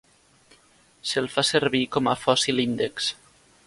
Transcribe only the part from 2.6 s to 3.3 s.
índex.